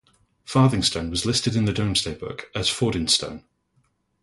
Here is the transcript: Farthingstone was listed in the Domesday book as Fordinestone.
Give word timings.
Farthingstone 0.47 1.11
was 1.11 1.27
listed 1.27 1.55
in 1.55 1.65
the 1.65 1.71
Domesday 1.71 2.15
book 2.15 2.49
as 2.55 2.71
Fordinestone. 2.71 3.43